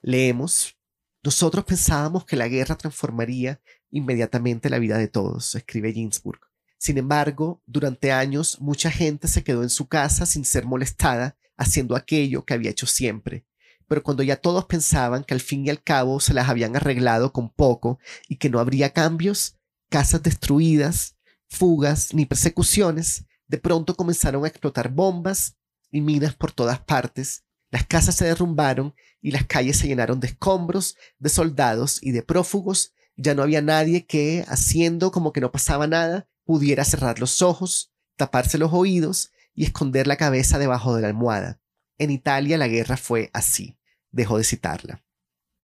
Leemos, 0.00 0.78
nosotros 1.24 1.64
pensábamos 1.64 2.24
que 2.24 2.36
la 2.36 2.46
guerra 2.46 2.76
transformaría 2.76 3.60
inmediatamente 3.90 4.70
la 4.70 4.78
vida 4.78 4.98
de 4.98 5.08
todos, 5.08 5.54
escribe 5.54 5.92
Ginsburg. 5.92 6.40
Sin 6.78 6.98
embargo, 6.98 7.62
durante 7.66 8.12
años 8.12 8.60
mucha 8.60 8.90
gente 8.90 9.28
se 9.28 9.42
quedó 9.42 9.62
en 9.62 9.70
su 9.70 9.88
casa 9.88 10.26
sin 10.26 10.44
ser 10.44 10.66
molestada, 10.66 11.36
haciendo 11.56 11.96
aquello 11.96 12.44
que 12.44 12.54
había 12.54 12.70
hecho 12.70 12.86
siempre. 12.86 13.46
Pero 13.88 14.02
cuando 14.02 14.22
ya 14.22 14.36
todos 14.36 14.66
pensaban 14.66 15.24
que 15.24 15.34
al 15.34 15.40
fin 15.40 15.64
y 15.64 15.70
al 15.70 15.82
cabo 15.82 16.20
se 16.20 16.34
las 16.34 16.48
habían 16.48 16.76
arreglado 16.76 17.32
con 17.32 17.50
poco 17.50 17.98
y 18.28 18.36
que 18.36 18.50
no 18.50 18.58
habría 18.58 18.92
cambios, 18.92 19.56
casas 19.88 20.22
destruidas, 20.22 21.16
fugas 21.48 22.12
ni 22.12 22.26
persecuciones, 22.26 23.24
De 23.48 23.58
pronto 23.58 23.94
comenzaron 23.94 24.44
a 24.44 24.48
explotar 24.48 24.88
bombas 24.88 25.56
y 25.92 26.00
minas 26.00 26.34
por 26.34 26.50
todas 26.50 26.80
partes, 26.80 27.44
las 27.70 27.86
casas 27.86 28.14
se 28.14 28.24
derrumbaron 28.24 28.94
y 29.20 29.32
las 29.32 29.44
calles 29.44 29.76
se 29.78 29.88
llenaron 29.88 30.20
de 30.20 30.28
escombros, 30.28 30.96
de 31.18 31.28
soldados 31.28 32.02
y 32.02 32.12
de 32.12 32.22
prófugos. 32.22 32.92
Ya 33.16 33.34
no 33.34 33.42
había 33.42 33.62
nadie 33.62 34.06
que, 34.06 34.44
haciendo 34.48 35.10
como 35.10 35.32
que 35.32 35.40
no 35.40 35.50
pasaba 35.50 35.86
nada, 35.86 36.28
pudiera 36.44 36.84
cerrar 36.84 37.18
los 37.18 37.42
ojos, 37.42 37.92
taparse 38.16 38.58
los 38.58 38.72
oídos 38.72 39.32
y 39.54 39.64
esconder 39.64 40.06
la 40.06 40.16
cabeza 40.16 40.58
debajo 40.58 40.94
de 40.94 41.02
la 41.02 41.08
almohada. 41.08 41.60
En 41.98 42.10
Italia 42.10 42.58
la 42.58 42.68
guerra 42.68 42.96
fue 42.96 43.30
así. 43.32 43.78
Dejó 44.10 44.38
de 44.38 44.44
citarla. 44.44 45.04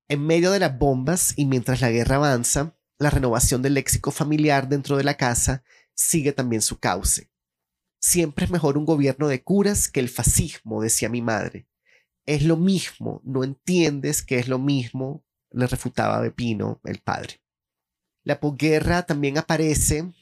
En 0.09 0.27
medio 0.27 0.51
de 0.51 0.59
las 0.59 0.79
bombas 0.79 1.35
y 1.37 1.47
mientras 1.47 1.81
la 1.81 1.91
guerra 1.91 2.17
avanza, 2.17 2.77
la 2.99 3.11
renovación 3.11 3.63
del 3.63 3.75
léxico 3.75 4.11
familiar 4.11 4.69
dentro 4.69 4.97
de 4.97 5.05
la 5.05 5.17
casa 5.17 5.63
sigue 5.95 6.33
también 6.33 6.63
su 6.63 6.79
cauce. 6.79 7.31
Siempre 8.01 8.47
es 8.47 8.51
mejor 8.51 8.79
un 8.79 8.85
gobierno 8.85 9.29
de 9.29 9.43
curas 9.43 9.89
que 9.89 10.01
el 10.01 10.09
fascismo, 10.09 10.83
decía 10.83 11.09
mi 11.09 11.23
madre. 11.23 11.69
Es 12.27 12.43
lo 12.43 12.57
mismo, 12.57 13.21
no 13.25 13.45
entiendes 13.45 14.23
que 14.23 14.39
es 14.39 14.49
lo 14.49 14.59
mismo, 14.59 15.25
le 15.51 15.67
refutaba 15.67 16.21
Pepino, 16.21 16.81
el 16.85 16.99
padre. 17.01 17.42
La 18.25 18.41
posguerra 18.41 19.03
también 19.05 19.39
aparece 19.39 20.13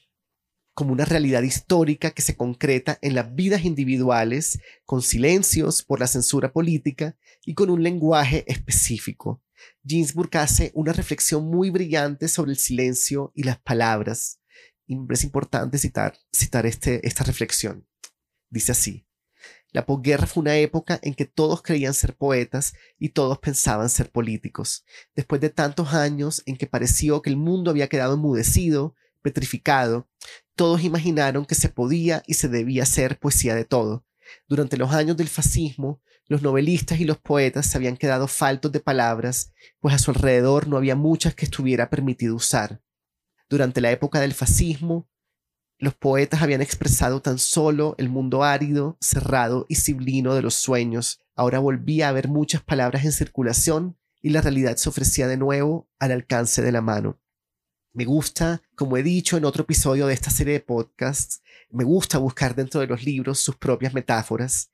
como 0.74 0.92
una 0.92 1.04
realidad 1.04 1.42
histórica 1.42 2.12
que 2.12 2.22
se 2.22 2.36
concreta 2.36 2.98
en 3.02 3.14
las 3.14 3.34
vidas 3.34 3.64
individuales, 3.64 4.60
con 4.86 5.02
silencios 5.02 5.82
por 5.82 6.00
la 6.00 6.06
censura 6.06 6.52
política 6.52 7.16
y 7.44 7.54
con 7.54 7.68
un 7.68 7.82
lenguaje 7.82 8.44
específico. 8.46 9.42
Ginsburg 9.84 10.34
hace 10.38 10.70
una 10.74 10.92
reflexión 10.92 11.44
muy 11.44 11.68
brillante 11.70 12.28
sobre 12.28 12.52
el 12.52 12.56
silencio 12.56 13.32
y 13.34 13.42
las 13.42 13.58
palabras, 13.58 14.40
es 14.86 15.24
importante 15.24 15.78
citar, 15.78 16.18
citar 16.32 16.66
este, 16.66 17.06
esta 17.06 17.24
reflexión. 17.24 17.86
Dice 18.48 18.72
así, 18.72 19.06
la 19.72 19.86
posguerra 19.86 20.26
fue 20.26 20.42
una 20.42 20.56
época 20.56 20.98
en 21.02 21.14
que 21.14 21.26
todos 21.26 21.62
creían 21.62 21.94
ser 21.94 22.16
poetas 22.16 22.74
y 22.98 23.10
todos 23.10 23.38
pensaban 23.38 23.88
ser 23.88 24.10
políticos. 24.10 24.84
Después 25.14 25.40
de 25.40 25.50
tantos 25.50 25.94
años 25.94 26.42
en 26.46 26.56
que 26.56 26.66
pareció 26.66 27.22
que 27.22 27.30
el 27.30 27.36
mundo 27.36 27.70
había 27.70 27.88
quedado 27.88 28.14
enmudecido, 28.14 28.94
petrificado, 29.22 30.08
todos 30.56 30.82
imaginaron 30.82 31.46
que 31.46 31.54
se 31.54 31.68
podía 31.68 32.22
y 32.26 32.34
se 32.34 32.48
debía 32.48 32.82
hacer 32.82 33.18
poesía 33.18 33.54
de 33.54 33.64
todo. 33.64 34.04
Durante 34.48 34.76
los 34.76 34.92
años 34.92 35.16
del 35.16 35.28
fascismo, 35.28 36.02
los 36.26 36.42
novelistas 36.42 37.00
y 37.00 37.04
los 37.04 37.18
poetas 37.18 37.66
se 37.66 37.76
habían 37.76 37.96
quedado 37.96 38.28
faltos 38.28 38.70
de 38.70 38.80
palabras, 38.80 39.52
pues 39.80 39.94
a 39.94 39.98
su 39.98 40.10
alrededor 40.10 40.68
no 40.68 40.76
había 40.76 40.94
muchas 40.94 41.34
que 41.34 41.44
estuviera 41.44 41.90
permitido 41.90 42.36
usar. 42.36 42.80
Durante 43.48 43.80
la 43.80 43.90
época 43.90 44.20
del 44.20 44.32
fascismo, 44.32 45.08
los 45.80 45.94
poetas 45.94 46.42
habían 46.42 46.60
expresado 46.60 47.22
tan 47.22 47.38
solo 47.38 47.94
el 47.96 48.10
mundo 48.10 48.44
árido, 48.44 48.98
cerrado 49.00 49.64
y 49.66 49.76
siblino 49.76 50.34
de 50.34 50.42
los 50.42 50.54
sueños. 50.54 51.20
Ahora 51.34 51.58
volvía 51.58 52.06
a 52.06 52.08
haber 52.10 52.28
muchas 52.28 52.62
palabras 52.62 53.06
en 53.06 53.12
circulación 53.12 53.96
y 54.20 54.28
la 54.28 54.42
realidad 54.42 54.76
se 54.76 54.90
ofrecía 54.90 55.26
de 55.26 55.38
nuevo 55.38 55.88
al 55.98 56.12
alcance 56.12 56.60
de 56.60 56.70
la 56.70 56.82
mano. 56.82 57.18
Me 57.94 58.04
gusta, 58.04 58.62
como 58.74 58.98
he 58.98 59.02
dicho 59.02 59.38
en 59.38 59.46
otro 59.46 59.62
episodio 59.62 60.06
de 60.06 60.12
esta 60.12 60.30
serie 60.30 60.52
de 60.52 60.60
podcasts, 60.60 61.40
me 61.70 61.84
gusta 61.84 62.18
buscar 62.18 62.54
dentro 62.54 62.82
de 62.82 62.86
los 62.86 63.02
libros 63.02 63.40
sus 63.40 63.56
propias 63.56 63.94
metáforas. 63.94 64.70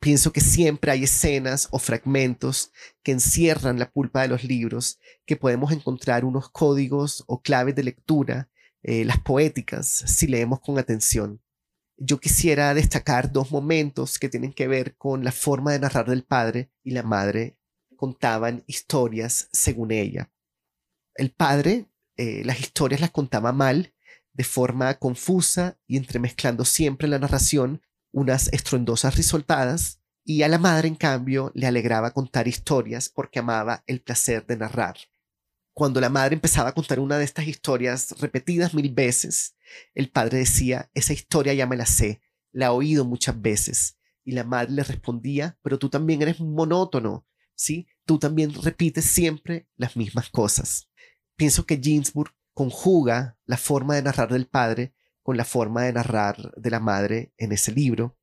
Pienso 0.00 0.32
que 0.32 0.40
siempre 0.40 0.90
hay 0.90 1.04
escenas 1.04 1.68
o 1.70 1.78
fragmentos 1.78 2.72
que 3.04 3.12
encierran 3.12 3.78
la 3.78 3.88
pulpa 3.88 4.22
de 4.22 4.28
los 4.28 4.42
libros, 4.42 4.98
que 5.24 5.36
podemos 5.36 5.70
encontrar 5.70 6.24
unos 6.24 6.50
códigos 6.50 7.22
o 7.28 7.40
claves 7.40 7.76
de 7.76 7.84
lectura, 7.84 8.50
eh, 8.82 9.04
las 9.04 9.20
poéticas, 9.20 9.86
si 9.86 10.26
leemos 10.26 10.60
con 10.60 10.78
atención. 10.78 11.42
Yo 11.96 12.18
quisiera 12.18 12.74
destacar 12.74 13.32
dos 13.32 13.50
momentos 13.52 14.18
que 14.18 14.28
tienen 14.28 14.52
que 14.52 14.66
ver 14.66 14.96
con 14.96 15.24
la 15.24 15.32
forma 15.32 15.72
de 15.72 15.78
narrar 15.80 16.08
del 16.08 16.24
padre 16.24 16.70
y 16.82 16.92
la 16.92 17.02
madre 17.02 17.58
contaban 17.96 18.64
historias 18.66 19.48
según 19.52 19.92
ella. 19.92 20.32
El 21.14 21.30
padre 21.30 21.92
eh, 22.16 22.42
las 22.44 22.60
historias 22.60 23.00
las 23.00 23.10
contaba 23.10 23.52
mal, 23.52 23.94
de 24.32 24.44
forma 24.44 24.94
confusa 24.94 25.78
y 25.86 25.96
entremezclando 25.96 26.64
siempre 26.64 27.06
en 27.06 27.12
la 27.12 27.18
narración 27.18 27.82
unas 28.12 28.48
estruendosas 28.52 29.16
risoltadas, 29.16 30.00
y 30.24 30.42
a 30.42 30.48
la 30.48 30.58
madre, 30.58 30.86
en 30.86 30.94
cambio, 30.94 31.50
le 31.54 31.66
alegraba 31.66 32.12
contar 32.12 32.46
historias 32.46 33.08
porque 33.08 33.40
amaba 33.40 33.82
el 33.86 34.02
placer 34.02 34.46
de 34.46 34.56
narrar. 34.56 34.96
Cuando 35.74 36.00
la 36.00 36.10
madre 36.10 36.34
empezaba 36.34 36.70
a 36.70 36.74
contar 36.74 37.00
una 37.00 37.18
de 37.18 37.24
estas 37.24 37.46
historias 37.46 38.14
repetidas 38.20 38.74
mil 38.74 38.92
veces, 38.92 39.56
el 39.94 40.10
padre 40.10 40.38
decía, 40.38 40.90
esa 40.92 41.12
historia 41.12 41.54
ya 41.54 41.66
me 41.66 41.76
la 41.76 41.86
sé, 41.86 42.20
la 42.52 42.66
he 42.66 42.68
oído 42.68 43.04
muchas 43.04 43.40
veces. 43.40 43.98
Y 44.24 44.32
la 44.32 44.44
madre 44.44 44.72
le 44.72 44.84
respondía, 44.84 45.58
pero 45.62 45.78
tú 45.78 45.88
también 45.88 46.22
eres 46.22 46.40
monótono, 46.40 47.26
¿sí? 47.54 47.88
Tú 48.04 48.18
también 48.18 48.52
repites 48.62 49.04
siempre 49.04 49.66
las 49.76 49.96
mismas 49.96 50.28
cosas. 50.28 50.90
Pienso 51.36 51.66
que 51.66 51.80
Ginsburg 51.82 52.32
conjuga 52.52 53.38
la 53.46 53.56
forma 53.56 53.96
de 53.96 54.02
narrar 54.02 54.32
del 54.32 54.46
padre 54.46 54.94
con 55.22 55.36
la 55.36 55.44
forma 55.44 55.82
de 55.82 55.92
narrar 55.92 56.52
de 56.56 56.70
la 56.70 56.80
madre 56.80 57.32
en 57.38 57.52
ese 57.52 57.72
libro. 57.72 58.18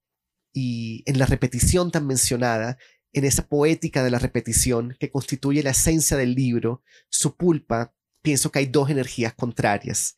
Y 0.54 1.04
en 1.06 1.20
la 1.20 1.26
repetición 1.26 1.92
tan 1.92 2.08
mencionada, 2.08 2.78
en 3.14 3.26
esa 3.26 3.48
poética 3.48 4.04
de 4.04 4.12
la 4.12 4.20
repetición 4.20 4.96
que 5.00 5.10
constituye 5.12 5.64
la 5.64 5.72
esencia 5.72 6.18
del 6.18 6.36
libro, 6.36 6.84
su 7.10 7.36
pulpa, 7.36 7.94
pienso 8.22 8.52
que 8.52 8.60
hay 8.60 8.66
dos 8.68 8.90
energías 8.90 9.34
contrarias. 9.34 10.16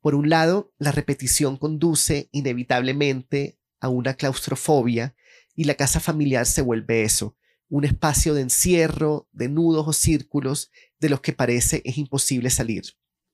Por 0.00 0.14
un 0.14 0.28
lado, 0.28 0.72
la 0.78 0.92
repetición 0.92 1.56
conduce 1.56 2.28
inevitablemente 2.32 3.58
a 3.80 3.88
una 3.88 4.14
claustrofobia 4.14 5.14
y 5.54 5.64
la 5.64 5.74
casa 5.74 6.00
familiar 6.00 6.46
se 6.46 6.62
vuelve 6.62 7.02
eso, 7.02 7.36
un 7.68 7.84
espacio 7.84 8.34
de 8.34 8.42
encierro, 8.42 9.28
de 9.32 9.48
nudos 9.48 9.88
o 9.88 9.92
círculos 9.92 10.70
de 11.00 11.08
los 11.08 11.20
que 11.20 11.32
parece 11.32 11.82
es 11.84 11.96
imposible 11.96 12.50
salir. 12.50 12.84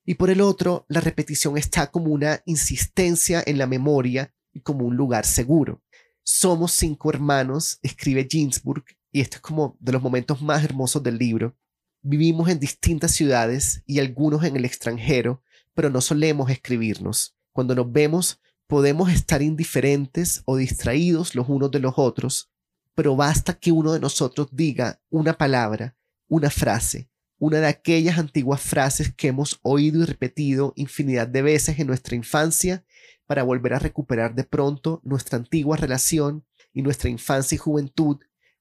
Y 0.04 0.14
por 0.14 0.30
el 0.30 0.40
otro, 0.40 0.86
la 0.88 1.00
repetición 1.00 1.58
está 1.58 1.90
como 1.90 2.12
una 2.12 2.42
insistencia 2.46 3.42
en 3.44 3.58
la 3.58 3.66
memoria 3.66 4.34
y 4.52 4.60
como 4.60 4.86
un 4.86 4.96
lugar 4.96 5.26
seguro. 5.26 5.82
Somos 6.22 6.72
cinco 6.72 7.10
hermanos, 7.10 7.78
escribe 7.82 8.26
Ginsburg, 8.30 8.84
y 9.12 9.20
esto 9.20 9.36
es 9.36 9.42
como 9.42 9.76
de 9.80 9.92
los 9.92 10.02
momentos 10.02 10.40
más 10.40 10.64
hermosos 10.64 11.02
del 11.02 11.18
libro. 11.18 11.56
Vivimos 12.02 12.48
en 12.48 12.60
distintas 12.60 13.12
ciudades 13.12 13.82
y 13.86 13.98
algunos 13.98 14.44
en 14.44 14.56
el 14.56 14.64
extranjero, 14.64 15.42
pero 15.74 15.90
no 15.90 16.00
solemos 16.00 16.50
escribirnos. 16.50 17.36
Cuando 17.52 17.74
nos 17.74 17.90
vemos, 17.90 18.40
podemos 18.66 19.10
estar 19.10 19.42
indiferentes 19.42 20.42
o 20.44 20.56
distraídos 20.56 21.34
los 21.34 21.48
unos 21.48 21.70
de 21.70 21.80
los 21.80 21.94
otros, 21.96 22.50
pero 22.94 23.16
basta 23.16 23.54
que 23.58 23.72
uno 23.72 23.92
de 23.92 24.00
nosotros 24.00 24.48
diga 24.52 25.02
una 25.10 25.36
palabra, 25.36 25.96
una 26.28 26.50
frase, 26.50 27.10
una 27.38 27.58
de 27.58 27.66
aquellas 27.66 28.18
antiguas 28.18 28.60
frases 28.60 29.12
que 29.14 29.28
hemos 29.28 29.58
oído 29.62 30.02
y 30.02 30.04
repetido 30.04 30.72
infinidad 30.76 31.26
de 31.26 31.42
veces 31.42 31.78
en 31.78 31.86
nuestra 31.86 32.14
infancia 32.14 32.84
para 33.26 33.42
volver 33.42 33.74
a 33.74 33.78
recuperar 33.78 34.34
de 34.34 34.44
pronto 34.44 35.00
nuestra 35.04 35.38
antigua 35.38 35.76
relación 35.76 36.44
y 36.72 36.82
nuestra 36.82 37.10
infancia 37.10 37.56
y 37.56 37.58
juventud 37.58 38.18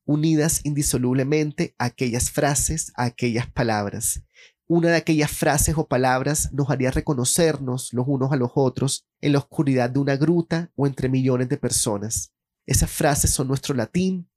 unidas 0.09 0.61
indisolublemente 0.63 1.75
a 1.77 1.85
aquellas 1.85 2.31
frases, 2.31 2.91
a 2.95 3.03
aquellas 3.03 3.45
palabras. 3.51 4.23
Una 4.65 4.89
de 4.89 4.95
aquellas 4.95 5.29
frases 5.29 5.77
o 5.77 5.87
palabras 5.87 6.51
nos 6.51 6.71
haría 6.71 6.89
reconocernos 6.89 7.93
los 7.93 8.05
unos 8.07 8.31
a 8.31 8.35
los 8.35 8.49
otros 8.55 9.05
en 9.21 9.33
la 9.33 9.37
oscuridad 9.37 9.91
de 9.91 9.99
una 9.99 10.17
gruta 10.17 10.71
o 10.75 10.87
entre 10.87 11.09
millones 11.09 11.47
de 11.47 11.57
personas. 11.57 12.33
Esas 12.65 12.89
frases 12.89 13.29
son 13.29 13.49
nuestro 13.49 13.75
latín, 13.75 14.27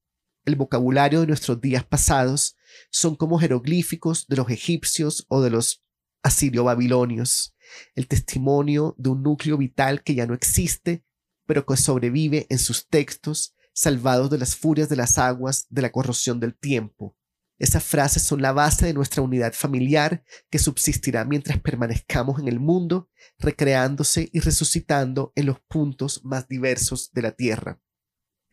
el 0.45 0.57
vocabulario 0.57 1.23
de 1.23 1.27
nuestros 1.27 1.59
días 1.59 1.85
pasados, 1.87 2.55
son 2.91 3.17
como 3.17 3.39
jeroglíficos 3.39 4.27
de 4.27 4.37
los 4.37 4.51
egipcios 4.51 5.25
o 5.29 5.41
de 5.41 5.49
los 5.49 5.83
asirio-babilonios, 6.23 7.55
el 7.95 8.09
testimonio 8.09 8.95
de 8.99 9.09
un 9.09 9.23
núcleo 9.23 9.57
vital 9.57 10.03
que 10.03 10.15
ya 10.15 10.27
no 10.27 10.35
existe, 10.35 11.03
pero 11.47 11.65
que 11.65 11.79
sobrevive 11.79 12.47
en 12.51 12.59
sus 12.59 12.89
textos, 12.89 13.55
salvados 13.73 14.31
de 14.31 14.39
las 14.39 14.57
furias 14.57 14.89
de 14.89 14.97
las 14.97 15.19
aguas, 15.19 15.67
de 15.71 15.83
la 15.83 15.93
corrosión 15.93 16.41
del 16.41 16.55
tiempo. 16.55 17.17
Esas 17.59 17.85
frases 17.85 18.25
son 18.25 18.43
la 18.43 18.53
base 18.53 18.87
de 18.87 18.93
nuestra 18.93 19.23
unidad 19.23 19.53
familiar 19.53 20.25
que 20.51 20.59
subsistirá 20.59 21.25
mientras 21.25 21.61
permanezcamos 21.61 22.41
en 22.41 22.49
el 22.49 22.59
mundo, 22.59 23.09
recreándose 23.39 24.29
y 24.33 24.41
resucitando 24.41 25.33
en 25.37 25.47
los 25.47 25.61
puntos 25.61 26.25
más 26.25 26.49
diversos 26.49 27.13
de 27.13 27.23
la 27.23 27.33
tierra. 27.33 27.81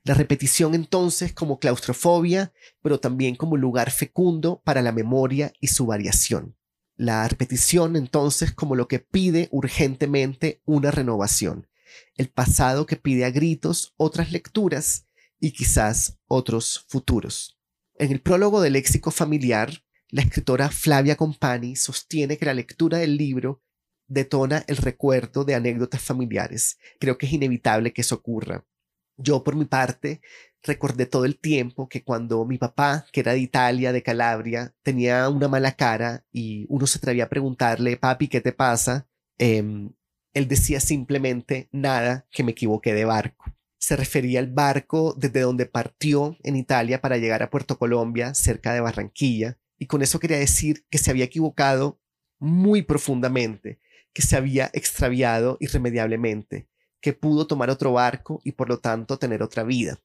La 0.04 0.14
repetición 0.14 0.76
entonces 0.76 1.34
como 1.34 1.60
claustrofobia, 1.60 2.54
pero 2.82 3.00
también 3.00 3.36
como 3.36 3.58
lugar 3.58 3.92
fecundo 3.92 4.62
para 4.64 4.82
la 4.82 4.92
memoria 4.92 5.54
y 5.60 5.68
su 5.68 5.86
variación. 5.86 6.56
La 6.96 7.28
repetición 7.28 7.96
entonces 7.96 8.52
como 8.52 8.76
lo 8.76 8.88
que 8.88 9.00
pide 9.00 9.50
urgentemente 9.52 10.62
una 10.66 10.92
renovación. 10.92 11.68
El 12.16 12.30
pasado 12.30 12.86
que 12.86 12.96
pide 12.96 13.26
a 13.26 13.32
gritos 13.32 13.94
otras 13.98 14.32
lecturas 14.32 15.08
y 15.40 15.52
quizás 15.52 16.20
otros 16.28 16.86
futuros. 16.88 17.60
En 17.96 18.12
el 18.12 18.22
prólogo 18.22 18.62
del 18.62 18.74
léxico 18.74 19.12
familiar, 19.12 19.84
la 20.10 20.22
escritora 20.22 20.70
Flavia 20.70 21.16
Compani 21.16 21.76
sostiene 21.76 22.38
que 22.38 22.46
la 22.46 22.54
lectura 22.54 22.98
del 22.98 23.18
libro 23.18 23.62
detona 24.08 24.64
el 24.68 24.78
recuerdo 24.78 25.46
de 25.46 25.56
anécdotas 25.56 26.02
familiares. 26.02 26.78
Creo 27.00 27.18
que 27.18 27.28
es 27.28 27.34
inevitable 27.34 27.94
que 27.94 28.02
eso 28.02 28.16
ocurra. 28.16 28.66
Yo, 29.18 29.44
por 29.44 29.56
mi 29.56 29.66
parte, 29.66 30.22
recordé 30.64 31.06
todo 31.06 31.26
el 31.26 31.38
tiempo 31.38 31.90
que 31.90 32.04
cuando 32.04 32.46
mi 32.46 32.58
papá, 32.58 33.06
que 33.12 33.20
era 33.20 33.34
de 33.34 33.40
Italia, 33.40 33.92
de 33.92 34.02
Calabria, 34.02 34.74
tenía 34.82 35.30
una 35.30 35.48
mala 35.48 35.74
cara 35.74 36.26
y 36.32 36.66
uno 36.70 36.88
se 36.88 36.98
atrevía 36.98 37.26
a 37.26 37.30
preguntarle, 37.30 37.98
papi, 37.98 38.30
¿qué 38.30 38.42
te 38.42 38.54
pasa? 38.54 39.08
Em, 39.38 39.92
él 40.34 40.48
decía 40.48 40.80
simplemente, 40.80 41.70
nada, 41.72 42.28
que 42.32 42.44
me 42.44 42.52
equivoqué 42.52 42.94
de 42.94 43.06
barco. 43.06 43.46
Se 43.90 43.96
refería 43.96 44.40
al 44.40 44.52
barco 44.52 45.16
desde 45.18 45.42
donde 45.42 45.66
partió 45.66 46.38
en 46.44 46.56
Italia 46.56 47.02
para 47.02 47.18
llegar 47.18 47.42
a 47.42 47.50
Puerto 47.50 47.80
Colombia, 47.80 48.36
cerca 48.36 48.72
de 48.72 48.82
Barranquilla, 48.82 49.58
y 49.80 49.88
con 49.88 50.04
eso 50.04 50.20
quería 50.20 50.38
decir 50.38 50.86
que 50.92 51.00
se 51.00 51.10
había 51.10 51.26
equivocado 51.26 52.00
muy 52.38 52.84
profundamente, 52.84 53.80
que 54.14 54.22
se 54.22 54.36
había 54.36 54.70
extraviado 54.74 55.58
irremediablemente, 55.60 56.68
que 57.02 57.14
pudo 57.14 57.48
tomar 57.48 57.72
otro 57.72 57.92
barco 57.92 58.42
y 58.44 58.52
por 58.52 58.70
lo 58.70 58.78
tanto 58.78 59.18
tener 59.18 59.42
otra 59.42 59.64
vida. 59.64 60.00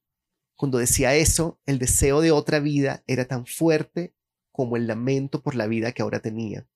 Cuando 0.56 0.78
decía 0.78 1.14
eso, 1.14 1.60
el 1.66 1.78
deseo 1.78 2.22
de 2.22 2.32
otra 2.32 2.60
vida 2.60 3.04
era 3.06 3.26
tan 3.26 3.44
fuerte 3.44 4.14
como 4.50 4.78
el 4.78 4.86
lamento 4.86 5.42
por 5.42 5.56
la 5.56 5.66
vida 5.66 5.92
que 5.92 6.00
ahora 6.00 6.20
tenía. 6.20 6.66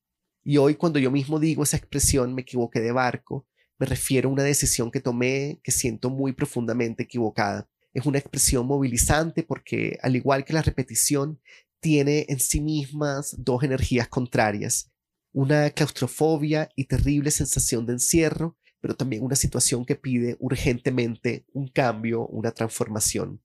Y 0.44 0.58
hoy 0.58 0.74
cuando 0.74 0.98
yo 0.98 1.10
mismo 1.10 1.40
digo 1.40 1.62
esa 1.62 1.78
expresión, 1.78 2.34
me 2.34 2.42
equivoqué 2.42 2.80
de 2.80 2.92
barco, 2.92 3.46
me 3.78 3.86
refiero 3.86 4.28
a 4.28 4.32
una 4.32 4.42
decisión 4.42 4.90
que 4.90 5.00
tomé 5.00 5.60
que 5.62 5.72
siento 5.72 6.10
muy 6.10 6.32
profundamente 6.32 7.04
equivocada. 7.04 7.68
Es 7.94 8.06
una 8.06 8.18
expresión 8.18 8.66
movilizante 8.66 9.42
porque, 9.42 9.98
al 10.02 10.16
igual 10.16 10.44
que 10.44 10.52
la 10.52 10.62
repetición, 10.62 11.40
tiene 11.80 12.26
en 12.28 12.40
sí 12.40 12.60
mismas 12.60 13.34
dos 13.38 13.62
energías 13.62 14.08
contrarias, 14.08 14.90
una 15.32 15.70
claustrofobia 15.70 16.68
y 16.74 16.84
terrible 16.84 17.30
sensación 17.30 17.86
de 17.86 17.94
encierro, 17.94 18.56
pero 18.80 18.94
también 18.94 19.22
una 19.22 19.36
situación 19.36 19.84
que 19.84 19.96
pide 19.96 20.36
urgentemente 20.40 21.44
un 21.52 21.68
cambio, 21.68 22.26
una 22.26 22.50
transformación. 22.50 23.40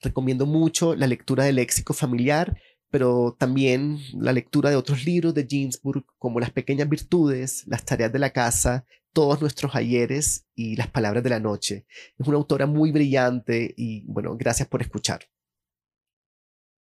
Recomiendo 0.00 0.46
mucho 0.46 0.94
la 0.94 1.06
lectura 1.06 1.44
del 1.44 1.56
léxico 1.56 1.94
familiar, 1.94 2.58
pero 2.90 3.36
también 3.38 3.98
la 4.14 4.32
lectura 4.32 4.70
de 4.70 4.76
otros 4.76 5.04
libros 5.04 5.34
de 5.34 5.46
Ginsburg, 5.46 6.04
como 6.18 6.40
Las 6.40 6.50
pequeñas 6.50 6.88
virtudes, 6.88 7.64
Las 7.66 7.84
tareas 7.84 8.12
de 8.12 8.18
la 8.18 8.30
casa, 8.30 8.86
Todos 9.16 9.40
nuestros 9.40 9.74
ayeres 9.74 10.46
y 10.54 10.76
Las 10.76 10.88
palabras 10.88 11.24
de 11.24 11.30
la 11.30 11.40
noche. 11.40 11.86
Es 12.18 12.28
una 12.28 12.36
autora 12.36 12.66
muy 12.66 12.92
brillante 12.92 13.72
y 13.74 14.04
bueno, 14.04 14.36
gracias 14.36 14.68
por 14.68 14.82
escuchar. 14.82 15.20